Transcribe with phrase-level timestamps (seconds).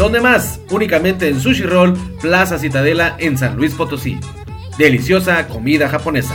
[0.00, 0.62] ¿Dónde más?
[0.70, 4.18] Únicamente en Sushi Roll Plaza Citadela en San Luis Potosí.
[4.78, 6.34] Deliciosa comida japonesa.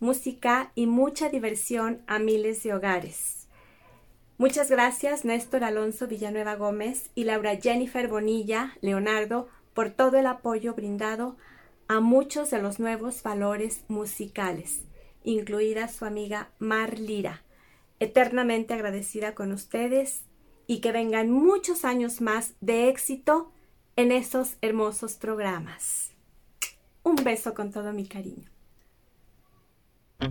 [0.00, 3.48] música y mucha diversión a miles de hogares.
[4.36, 10.74] Muchas gracias Néstor Alonso Villanueva Gómez y Laura Jennifer Bonilla Leonardo por todo el apoyo
[10.74, 11.36] brindado
[11.88, 14.82] a muchos de los nuevos valores musicales,
[15.24, 17.42] incluida su amiga Mar Lira.
[17.98, 20.22] Eternamente agradecida con ustedes
[20.68, 23.50] y que vengan muchos años más de éxito
[23.96, 26.12] en esos hermosos programas.
[27.02, 28.57] Un beso con todo mi cariño.
[30.20, 30.30] El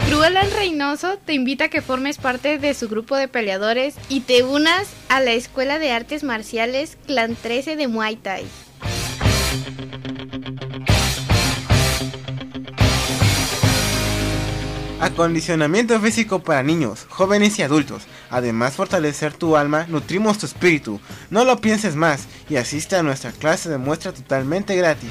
[0.00, 4.42] Cruelan Reynoso te invita a que formes parte de su grupo de peleadores y te
[4.42, 8.46] unas a la Escuela de Artes Marciales Clan 13 de Muay Thai.
[15.00, 18.04] Acondicionamiento físico para niños, jóvenes y adultos.
[18.30, 21.00] Además, fortalecer tu alma, nutrimos tu espíritu.
[21.28, 25.10] No lo pienses más y asiste a nuestra clase de muestra totalmente gratis.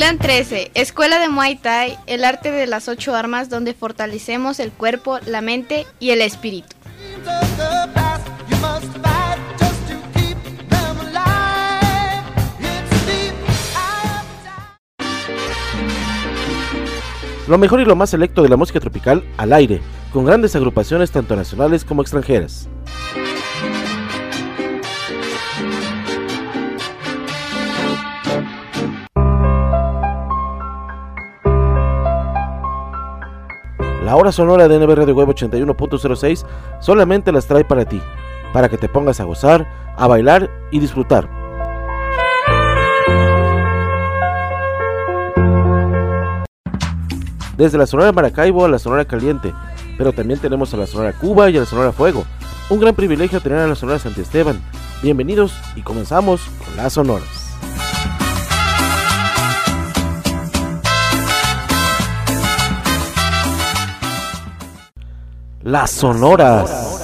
[0.00, 4.72] Clan 13, Escuela de Muay Thai, el arte de las ocho armas donde fortalecemos el
[4.72, 6.74] cuerpo, la mente y el espíritu.
[17.46, 19.82] Lo mejor y lo más selecto de la música tropical al aire,
[20.14, 22.70] con grandes agrupaciones tanto nacionales como extranjeras.
[34.10, 36.44] La hora sonora de NBR de Web 81.06
[36.80, 38.02] solamente las trae para ti,
[38.52, 41.30] para que te pongas a gozar, a bailar y disfrutar.
[47.56, 49.54] Desde la Sonora Maracaibo a la Sonora Caliente,
[49.96, 52.24] pero también tenemos a la Sonora Cuba y a la Sonora Fuego.
[52.68, 54.60] Un gran privilegio tener a la Sonora Esteban.
[55.04, 57.39] Bienvenidos y comenzamos con las sonoras.
[65.62, 66.99] Las Sonoras.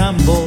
[0.00, 0.39] Tambor.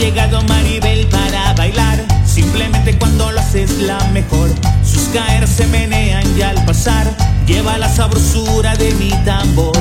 [0.00, 4.48] Llegado Maribel para bailar, simplemente cuando lo haces la mejor.
[4.82, 7.06] Sus caeras se menean y al pasar
[7.46, 9.76] lleva la sabrosura de mi tambor.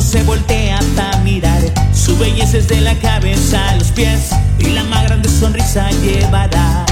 [0.00, 1.60] Se voltea para mirar.
[1.92, 6.89] Su belleza es de la cabeza a los pies y la más grande sonrisa llevará.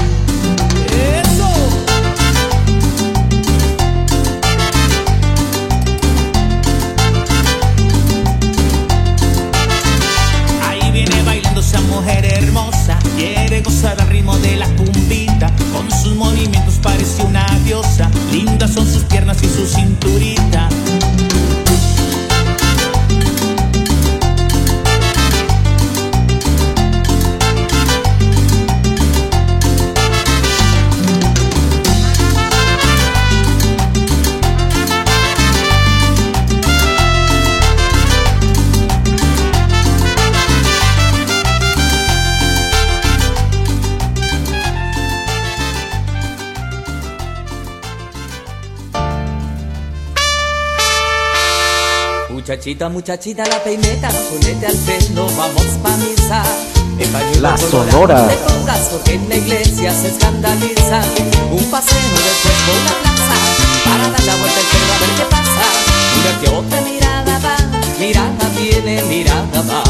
[52.69, 56.43] Muchachita, muchachita, la peineta, ponete al pelo, vamos pa' misa.
[57.41, 58.29] La Sonora.
[59.87, 61.03] la.
[61.51, 63.37] Un paseo después por la plaza,
[63.85, 65.65] para dar la vuelta al pelo a ver qué pasa.
[66.19, 67.57] Una que otra mirada va,
[67.99, 69.83] mirada viene, mirada va.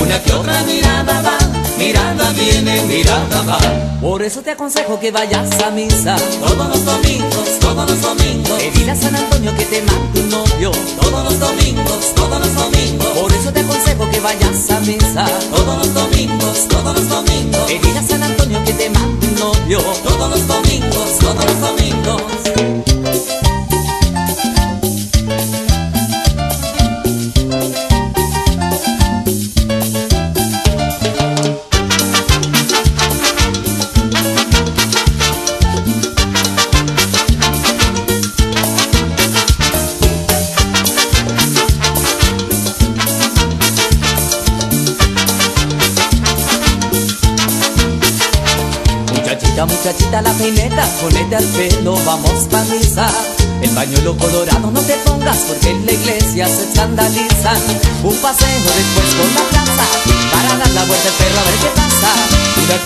[0.00, 3.58] Una que otra mirada va mirada viene, mirada va.
[4.00, 8.58] Por eso te aconsejo que vayas a misa todos los domingos, todos los domingos.
[8.58, 10.70] Que dile a San Antonio que te mande un novio
[11.00, 13.06] todos los domingos, todos los domingos.
[13.20, 17.60] Por eso te aconsejo que vayas a misa todos los domingos, todos los domingos.
[17.66, 21.60] Que dile a San Antonio que te mande un novio todos los domingos, todos los
[21.60, 22.77] domingos.
[49.88, 53.08] Muchachita, la peineta, ponete al pelo, vamos pa' misa.
[53.62, 57.56] El pañuelo colorado no te pongas porque en la iglesia se escandalizan.
[58.04, 59.86] Un paseo después por la plaza
[60.30, 62.10] para dar la vuelta al perro a ver qué pasa.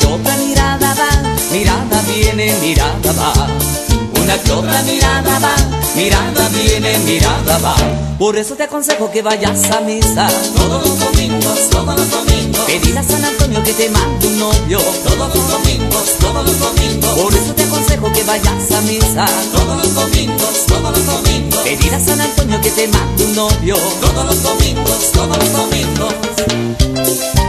[0.07, 1.11] Una que mirada va,
[1.51, 3.33] mirada viene, mirada va.
[4.23, 7.75] Una que mirada va, mirada viene, mirada va.
[8.19, 12.65] Por eso te aconsejo que vayas a misa todos los domingos, todos los domingos.
[12.67, 17.11] Pedir a San Antonio que te mande un novio todos los domingos, todos los domingos.
[17.21, 21.61] Por eso te aconsejo que vayas a misa todos los domingos, todos los domingos.
[21.61, 27.42] Pedir a San Antonio que te mande un novio todos los domingos, todos los domingos.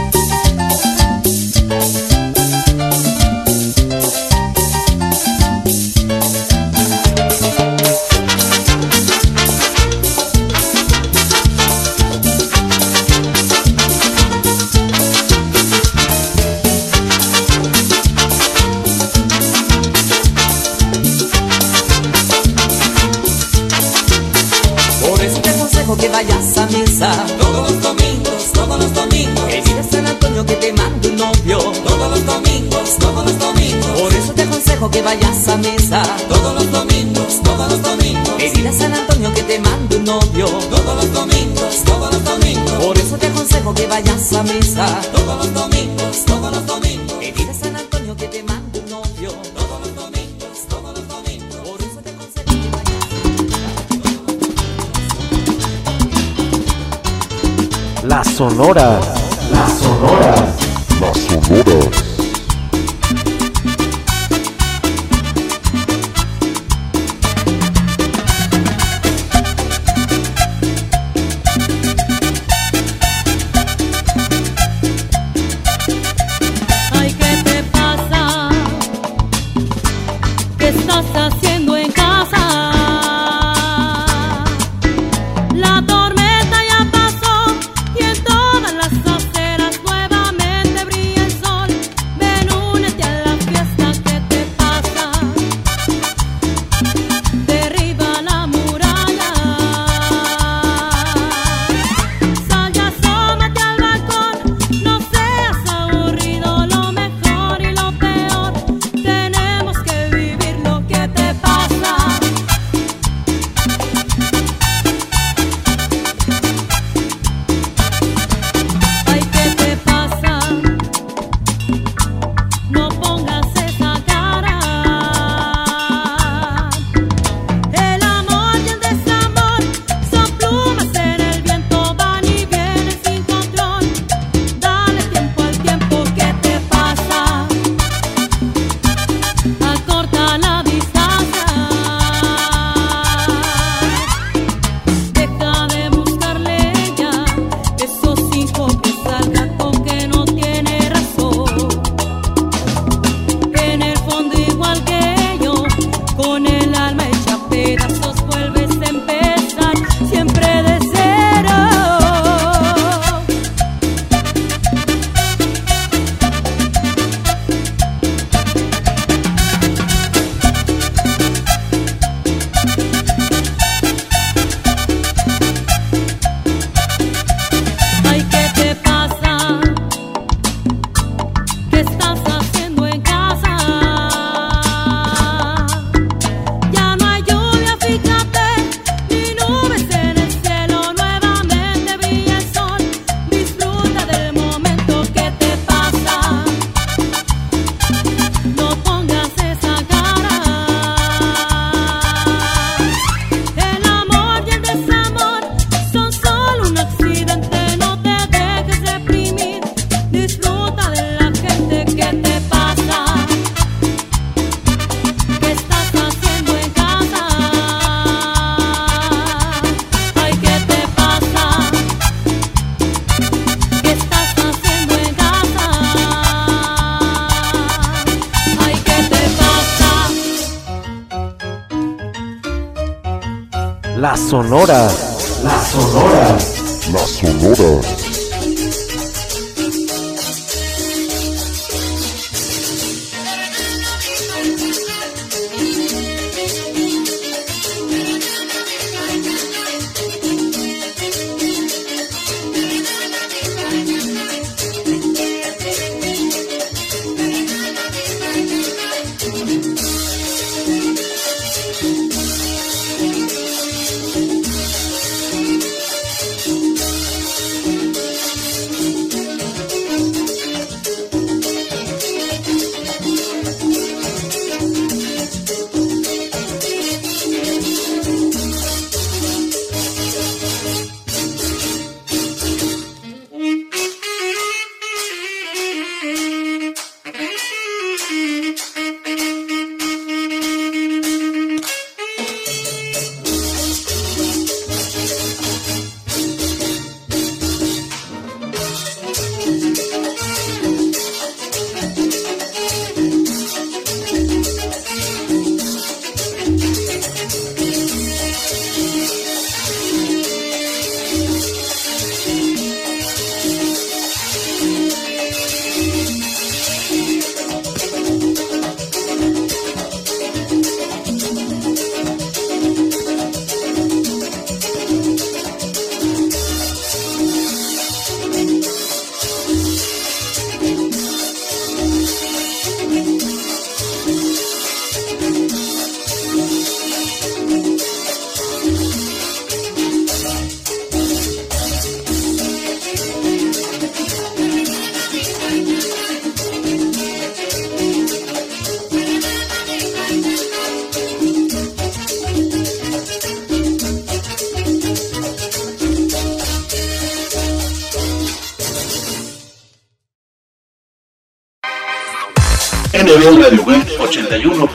[234.66, 235.03] Las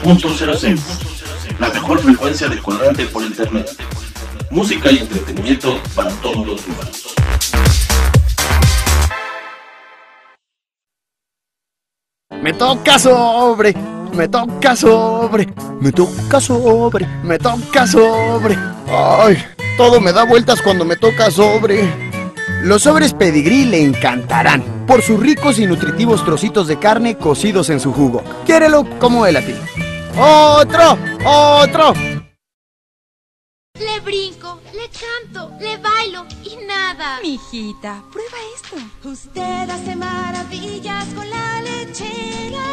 [0.02, 3.68] 81.06 La mejor frecuencia de cuadrante por internet.
[4.50, 7.14] Música y entretenimiento para todos los humanos.
[12.42, 13.74] Me toca sobre,
[14.14, 15.46] me toca sobre,
[15.80, 18.56] me toca sobre, me toca sobre.
[18.88, 19.36] Ay,
[19.76, 22.10] todo me da vueltas cuando me toca sobre.
[22.62, 27.80] Los sobres pedigrí le encantarán por sus ricos y nutritivos trocitos de carne cocidos en
[27.80, 28.22] su jugo.
[28.46, 29.54] Quiérelo como él a ti.
[30.16, 30.98] ¡Otro!
[31.24, 31.94] ¡Otro!
[33.78, 37.20] Le brinco, le canto, le bailo y nada.
[37.22, 38.76] Mijita, prueba esto.
[39.08, 42.64] Usted hace maravillas con la lechera.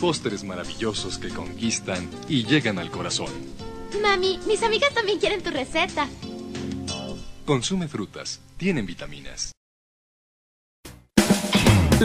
[0.00, 3.32] Pósteres maravillosos que conquistan y llegan al corazón.
[4.02, 6.08] Mami, mis amigas también quieren tu receta.
[7.44, 9.52] Consume frutas, tienen vitaminas.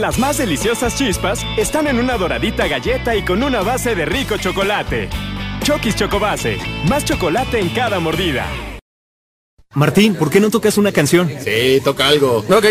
[0.00, 4.38] Las más deliciosas chispas están en una doradita galleta y con una base de rico
[4.38, 5.10] chocolate.
[5.62, 6.56] Chokis Chocobase,
[6.88, 8.46] más chocolate en cada mordida.
[9.74, 11.30] Martín, ¿por qué no tocas una canción?
[11.44, 12.38] Sí, toca algo.
[12.48, 12.64] Ok.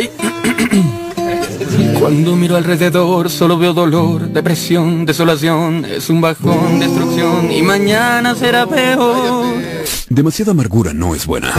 [2.00, 8.66] Cuando miro alrededor solo veo dolor, depresión, desolación, es un bajón, destrucción y mañana será
[8.66, 9.54] peor.
[10.10, 11.54] Demasiada amargura no es buena.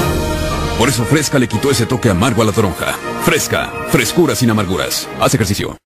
[0.81, 2.95] Por eso Fresca le quitó ese toque amargo a la toronja.
[3.23, 5.07] Fresca, frescura sin amarguras.
[5.21, 5.77] Haz ejercicio.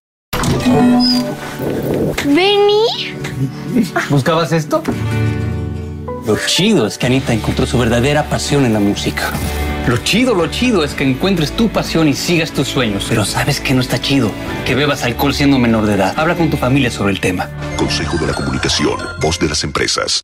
[2.23, 3.13] ¿Vení?
[4.09, 4.81] ¿Buscabas esto?
[6.25, 9.33] Lo chido es que Anita encontró su verdadera pasión en la música.
[9.85, 13.05] Lo chido, lo chido es que encuentres tu pasión y sigas tus sueños.
[13.09, 14.31] Pero ¿sabes que no está chido?
[14.65, 16.13] Que bebas alcohol siendo menor de edad.
[16.15, 17.49] Habla con tu familia sobre el tema.
[17.75, 20.21] Consejo de la Comunicación, voz de las empresas.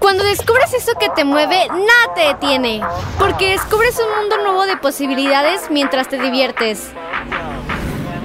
[0.00, 2.80] Cuando descubres eso que te mueve, nada te detiene.
[3.18, 6.88] Porque descubres un mundo nuevo de posibilidades mientras te diviertes.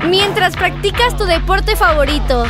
[0.07, 2.45] Mientras practicas tu deporte favorito.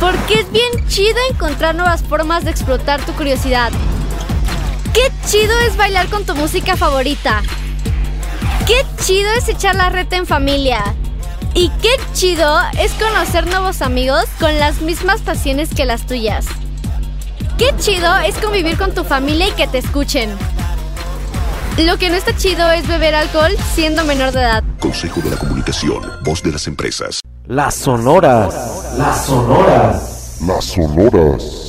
[0.00, 3.70] Porque es bien chido encontrar nuevas formas de explotar tu curiosidad.
[4.94, 7.42] Qué chido es bailar con tu música favorita.
[8.66, 10.82] Qué chido es echar la reta en familia.
[11.52, 16.46] Y qué chido es conocer nuevos amigos con las mismas pasiones que las tuyas.
[17.58, 20.36] Qué chido es convivir con tu familia y que te escuchen.
[21.78, 24.64] Lo que no está chido es beber alcohol siendo menor de edad.
[24.78, 27.20] Consejo de la Comunicación, voz de las empresas.
[27.46, 28.94] Las sonoras.
[28.98, 30.38] Las sonoras.
[30.46, 31.65] Las sonoras.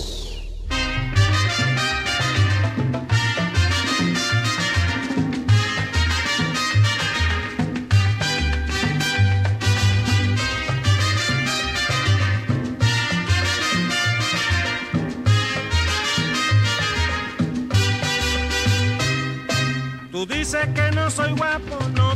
[20.28, 22.07] dices que no soy guapo, no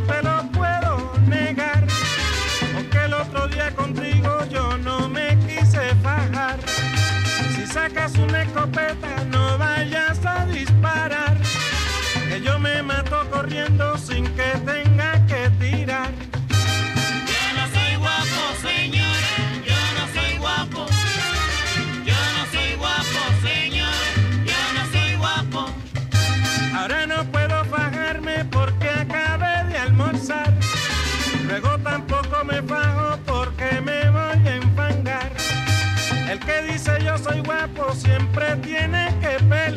[37.32, 39.70] soy guapo siempre tiene que pegar.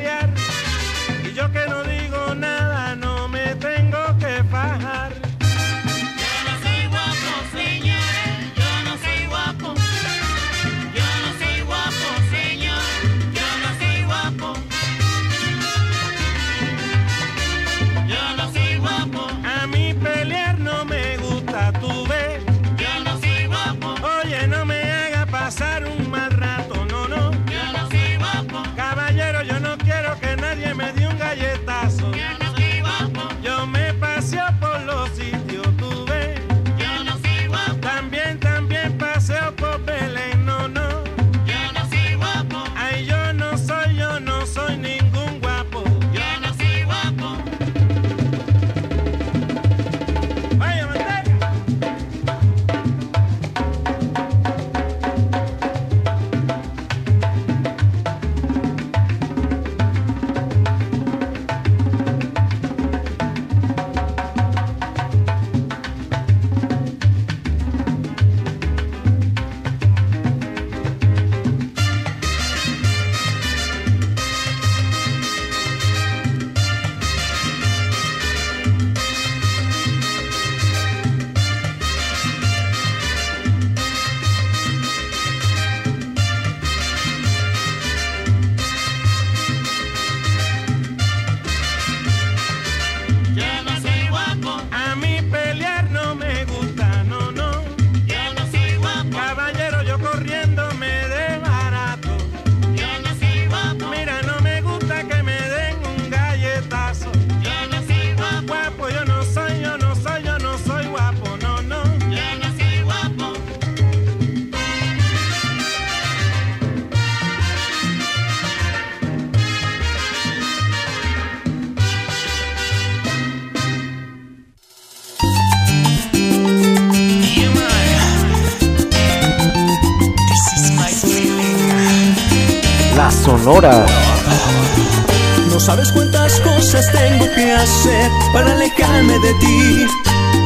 [135.50, 139.86] No sabes cuántas cosas tengo que hacer para alejarme de ti.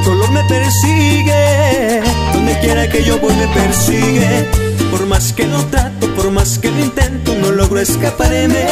[0.03, 4.49] Tu olor me persigue, donde quiera que yo voy me persigue.
[4.91, 8.67] Por más que lo trato, por más que lo intento, no logro escaparme.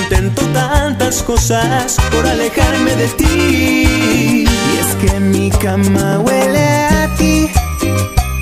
[0.00, 4.44] Intento tantas cosas por alejarme de ti.
[4.44, 4.46] Y
[4.78, 7.50] es que mi cama huele a ti,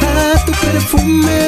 [0.02, 1.39] a tu perfume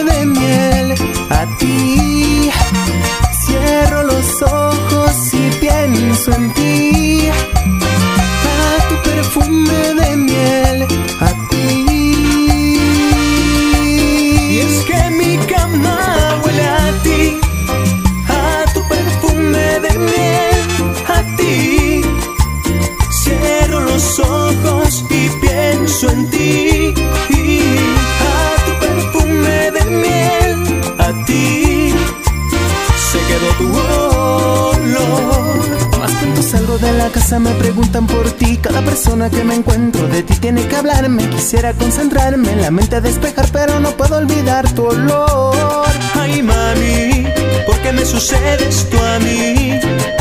[39.30, 41.28] que me encuentro de ti tiene que hablarme.
[41.28, 45.86] Quisiera concentrarme, en la mente a despejar, pero no puedo olvidar tu olor.
[46.18, 47.26] Ay, mami,
[47.66, 49.78] ¿por qué me sucedes tú a mí?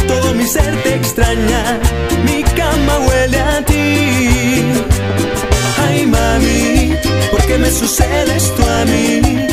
[0.07, 1.79] Todo mi ser te extraña,
[2.25, 4.63] mi cama huele a ti.
[5.87, 6.95] Ay, mami,
[7.31, 9.47] ¿por qué me sucedes tú a mí?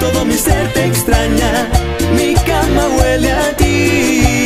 [0.00, 1.68] Todo mi ser te extraña,
[2.16, 4.43] mi cama huele a ti.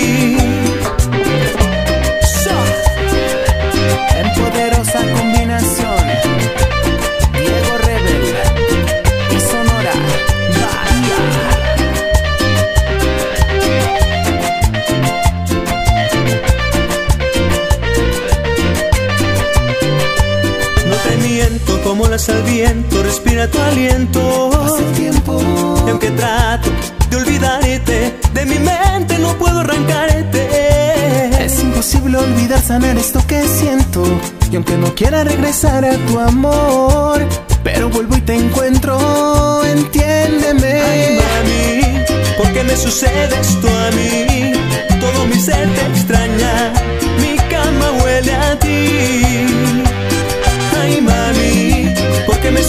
[22.26, 24.50] palabras viento, respira tu aliento.
[24.50, 25.40] Pasa el tiempo.
[25.86, 26.68] Y aunque trato
[27.10, 31.44] de olvidarte, de mi mente no puedo arrancarte.
[31.44, 34.04] Es imposible olvidar sanar esto que siento.
[34.50, 37.24] Y aunque no quiera regresar a tu amor,
[37.62, 40.80] pero vuelvo y te encuentro, entiéndeme.
[40.82, 42.04] Ay, mami,
[42.36, 44.52] ¿por qué me sucede esto a mí?
[45.00, 46.72] Todo mi ser te extraña,
[47.20, 49.87] mi cama huele a ti.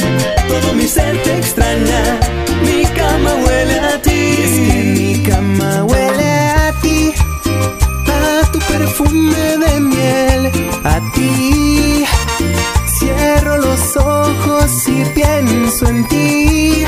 [0.48, 2.20] Todo mi ser te extraña,
[2.64, 4.36] mi cama huele a ti.
[4.44, 7.14] Es que mi cama huele a ti,
[8.08, 10.52] a tu perfume de miel,
[10.84, 12.06] a ti.
[13.00, 16.86] Cierro los ojos y pienso en ti,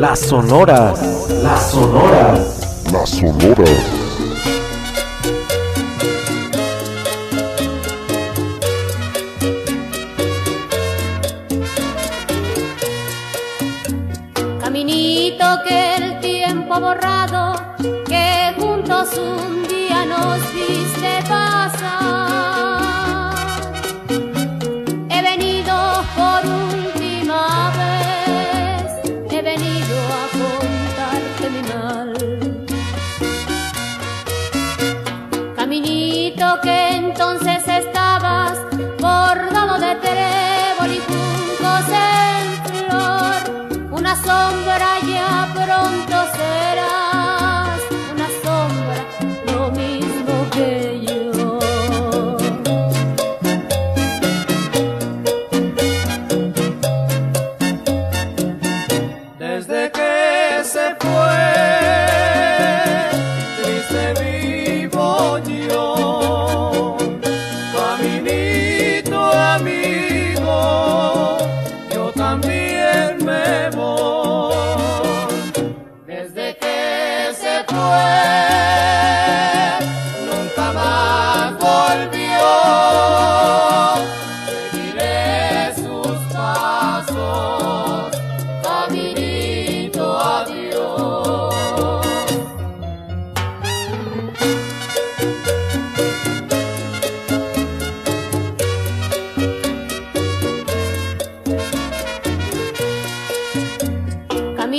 [0.00, 1.28] Las sonoras.
[1.42, 2.86] Las sonoras.
[2.90, 3.99] Las sonoras.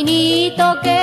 [0.02, 1.01] Caminito que todas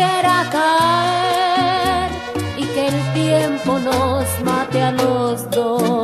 [0.00, 2.10] quisiera caer
[2.56, 5.99] y que el tiempo nos mate a los dos.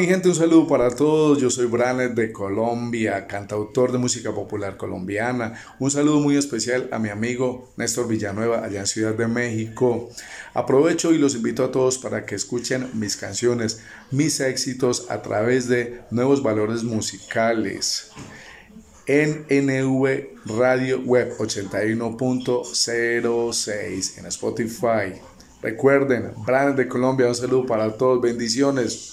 [0.00, 1.38] Mi gente, un saludo para todos.
[1.42, 5.62] Yo soy Branet de Colombia, cantautor de música popular colombiana.
[5.78, 10.08] Un saludo muy especial a mi amigo Néstor Villanueva allá en Ciudad de México.
[10.54, 15.68] Aprovecho y los invito a todos para que escuchen mis canciones, mis éxitos a través
[15.68, 18.10] de nuevos valores musicales
[19.06, 19.44] en
[20.46, 25.20] Radio Web 81.06 en Spotify.
[25.60, 29.12] Recuerden, Branet de Colombia, un saludo para todos, bendiciones.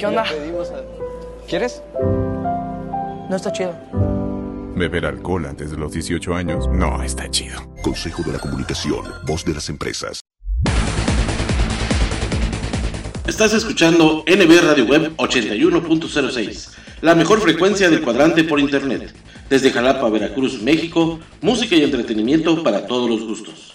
[0.00, 0.24] ¿Qué onda?
[1.46, 1.82] ¿Quieres?
[3.28, 3.74] No está chido.
[4.74, 7.60] Beber alcohol antes de los 18 años no está chido.
[7.82, 10.22] Consejo de la Comunicación, voz de las empresas.
[13.26, 16.70] Estás escuchando NB Radio Web 81.06,
[17.02, 19.12] la mejor frecuencia del cuadrante por internet.
[19.50, 23.74] Desde Jalapa, Veracruz, México, música y entretenimiento para todos los gustos.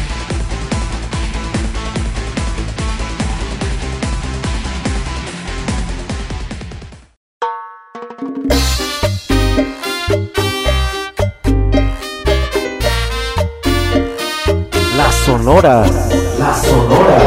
[15.51, 15.91] sonoras.
[16.39, 17.23] Las sonoras.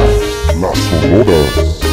[0.59, 1.84] Las sonoras.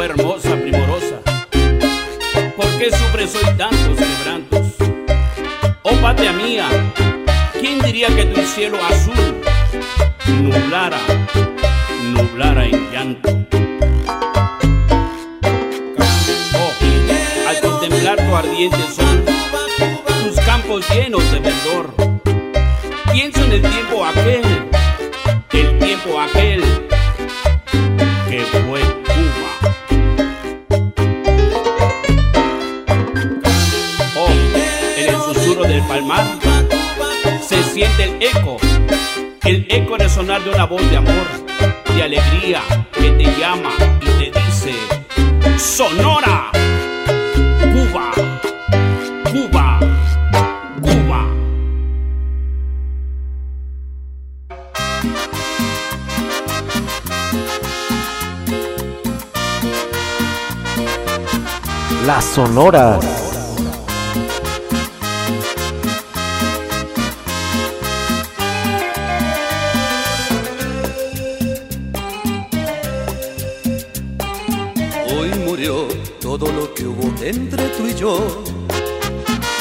[0.00, 1.20] Hermosa, primorosa,
[2.56, 4.66] ¿por qué sufres hoy tantos quebrantos?
[5.82, 6.68] Oh patria mía,
[7.60, 9.42] ¿quién diría que tu cielo azul
[10.40, 10.98] nublara,
[12.12, 13.28] nublara en llanto?
[16.54, 19.24] Oh, al contemplar tu ardiente sol,
[20.24, 21.94] tus campos llenos de verdor,
[23.12, 24.42] pienso en el tiempo aquel,
[37.78, 38.56] siente el eco,
[39.44, 41.26] el eco resonar de una voz de amor,
[41.94, 42.60] de alegría
[42.92, 43.70] que te llama
[44.00, 44.74] y te dice,
[45.56, 46.50] Sonora,
[47.72, 48.10] Cuba,
[49.30, 49.80] Cuba,
[50.82, 51.26] Cuba.
[62.04, 63.27] Las sonoras.
[77.98, 78.18] Yo.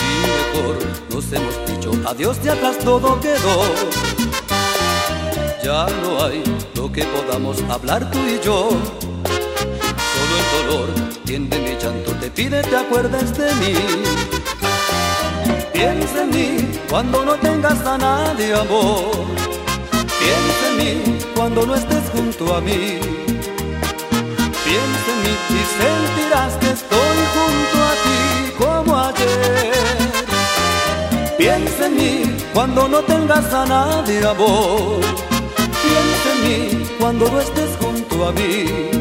[0.05, 0.77] Y mejor
[1.09, 3.63] nos hemos dicho adiós, ya atrás todo quedó.
[5.63, 6.43] Ya no hay
[6.75, 8.69] lo que podamos hablar tú y yo.
[10.13, 10.89] Solo el dolor
[11.25, 13.73] tiende mi llanto, te pide te acuerdes de mí.
[15.73, 19.11] Piensa en mí cuando no tengas a nadie, amor.
[20.21, 22.99] Piensa en mí cuando no estés junto a mí.
[24.65, 28.16] Piensa en mí y sentirás que estoy junto a ti
[32.57, 34.99] cuando no tengas a nadie, amor.
[35.83, 38.96] Piensa en mí cuando no estés junto a mí.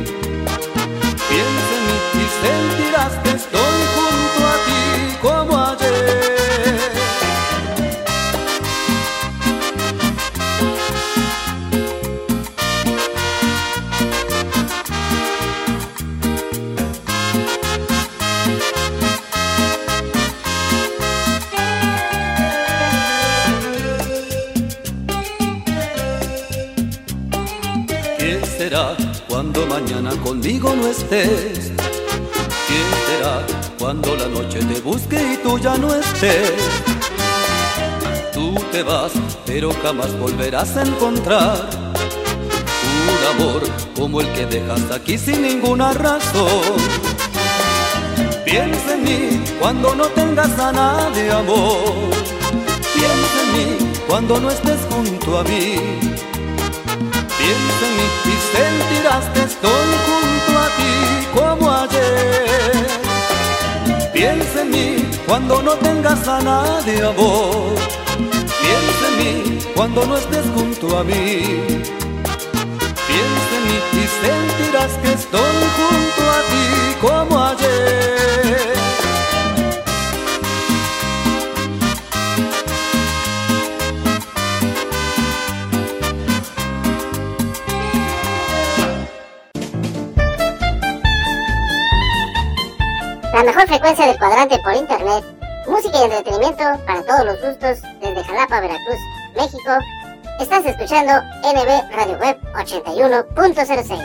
[30.98, 31.72] Estés?
[32.68, 33.46] ¿Qué será
[33.78, 36.52] cuando la noche te busque y tú ya no estés?
[38.32, 39.12] Tú te vas,
[39.44, 41.68] pero jamás volverás a encontrar
[43.08, 43.62] un amor
[43.94, 46.76] como el que dejas aquí sin ninguna razón.
[48.44, 52.10] Piensa en mí cuando no tengas a nadie, amor.
[52.94, 56.05] Piensa en mí cuando no estés junto a mí.
[57.46, 60.94] Piensa en mí y sentirás que estoy junto a ti
[61.32, 62.86] como ayer.
[64.12, 67.76] Piensa en mí cuando no tengas a nadie, amor.
[68.62, 71.82] Piensa en mí cuando no estés junto a mí.
[73.10, 76.66] Piensa en mí y sentirás que estoy junto a ti
[77.00, 78.35] como ayer.
[93.36, 95.22] La mejor frecuencia del cuadrante por internet,
[95.68, 98.96] música y entretenimiento para todos los gustos desde Jalapa, Veracruz,
[99.36, 99.72] México.
[100.40, 101.12] Estás escuchando
[101.42, 104.00] NB Radio Web 81.06.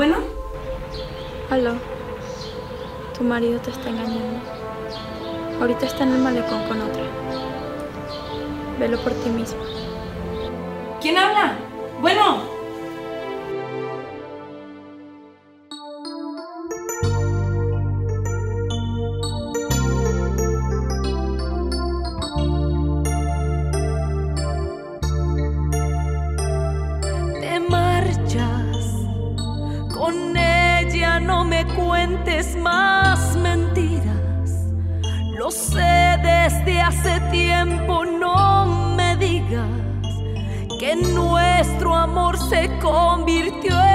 [0.00, 0.16] Bueno,
[1.50, 1.74] Aló,
[3.14, 4.40] tu marido te está engañando.
[5.60, 7.02] Ahorita está en el malecón con otra.
[8.78, 9.60] Velo por ti mismo.
[11.02, 11.52] ¿quién habla?
[12.00, 12.38] Bueno,
[31.66, 34.66] cuentes más mentiras.
[35.38, 39.68] Lo sé desde hace tiempo, no me digas
[40.78, 43.89] que nuestro amor se convirtió en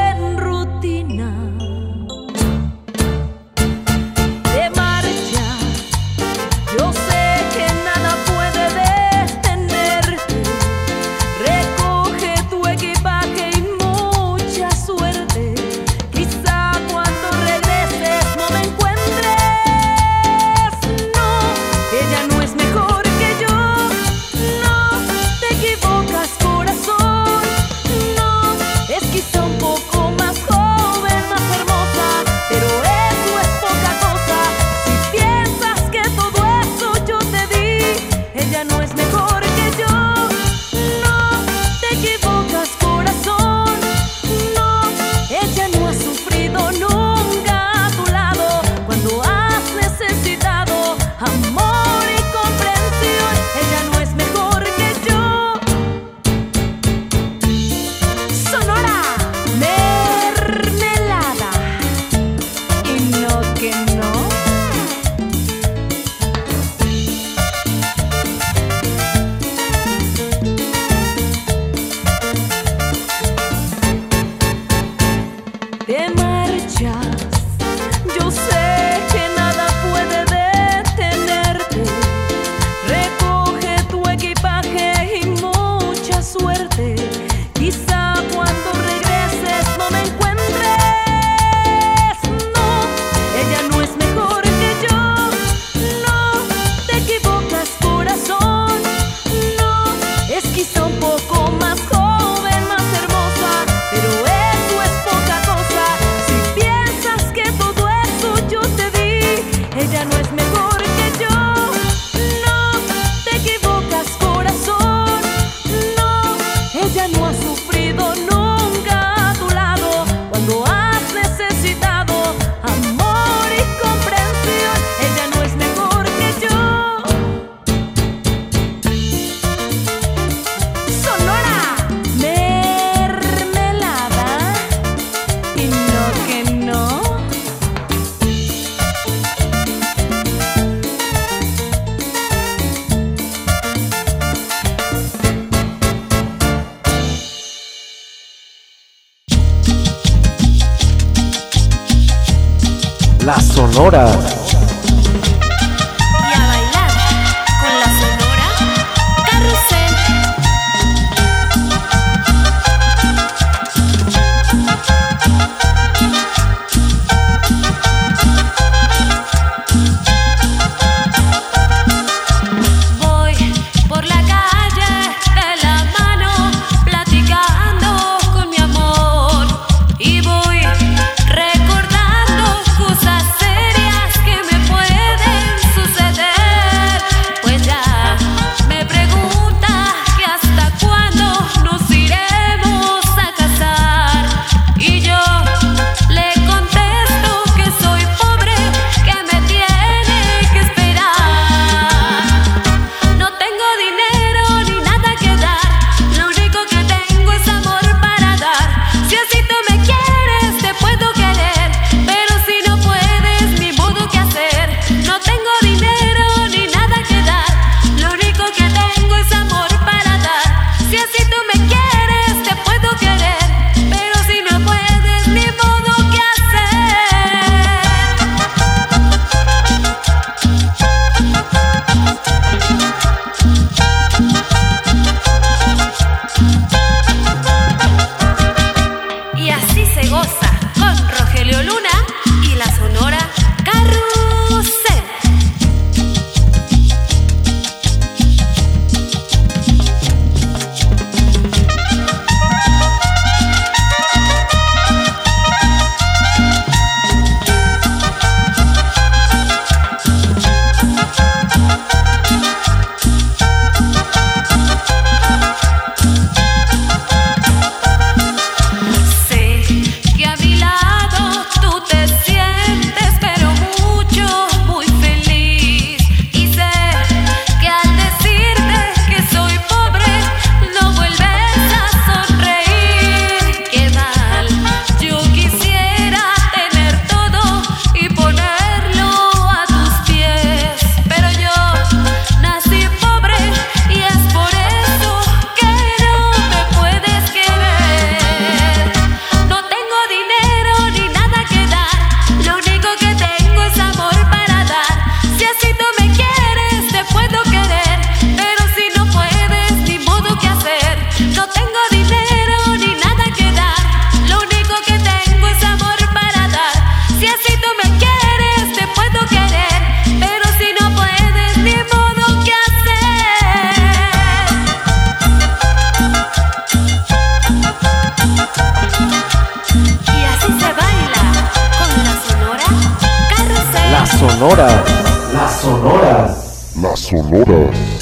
[335.33, 336.73] Las sonoras.
[336.79, 337.94] Las sonoras.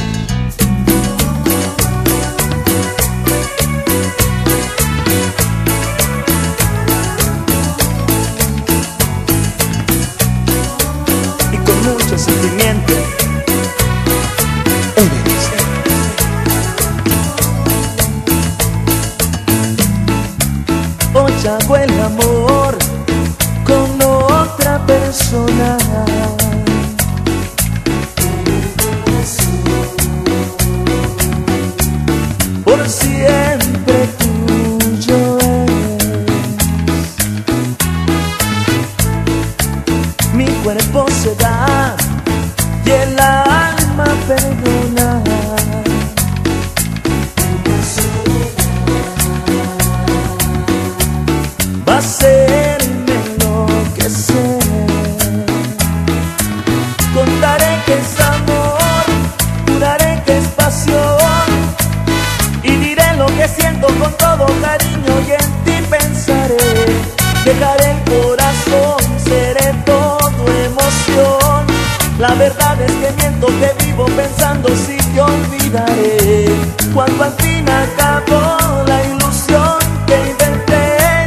[73.44, 76.46] donde vivo pensando si te olvidaré.
[76.94, 81.26] Cuando al fin acabó la ilusión que inventé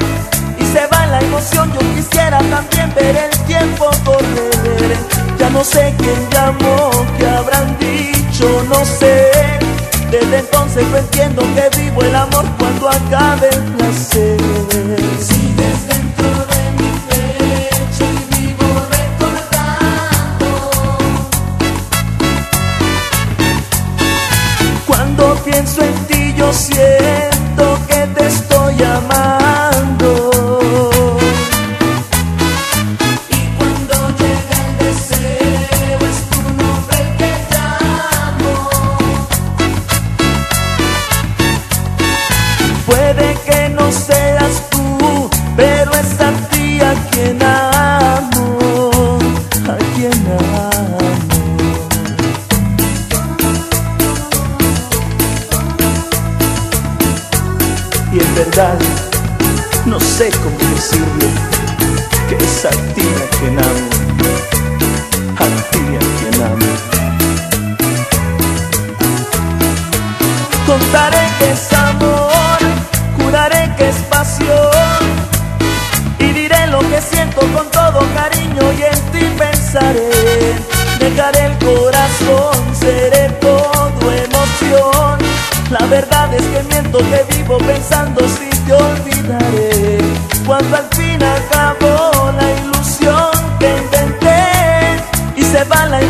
[0.58, 4.96] y se va la emoción, yo quisiera también ver el tiempo correr.
[5.38, 9.30] Ya no sé quién llamó, qué habrán dicho, no sé.
[10.10, 14.36] Desde entonces no entiendo que vivo el amor cuando acabe el placer.
[29.06, 29.35] ま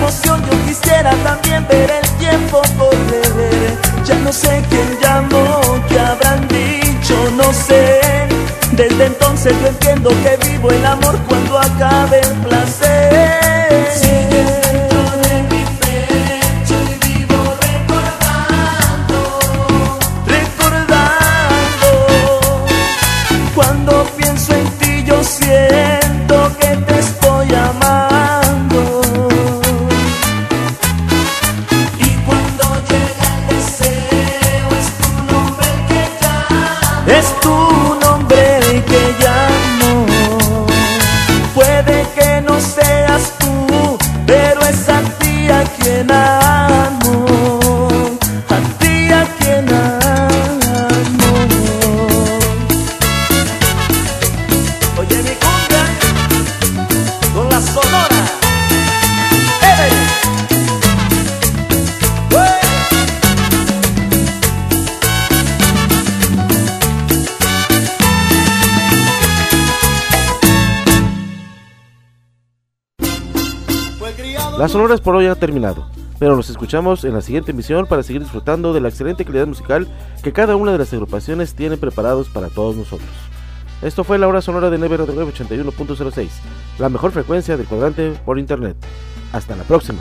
[0.07, 3.77] emoción, yo quisiera también ver el tiempo correr.
[4.05, 8.01] Ya no sé quién llamó, qué habrán dicho, no sé.
[8.73, 13.66] Desde entonces yo entiendo que vivo el amor cuando acabe el placer.
[74.77, 75.87] Sonoras por hoy han terminado,
[76.19, 79.89] pero nos escuchamos en la siguiente emisión para seguir disfrutando de la excelente calidad musical
[80.23, 83.09] que cada una de las agrupaciones tiene preparados para todos nosotros.
[83.81, 86.29] Esto fue la hora sonora de Never Radio Web 81.06,
[86.79, 88.77] la mejor frecuencia del cuadrante por internet.
[89.33, 90.01] Hasta la próxima.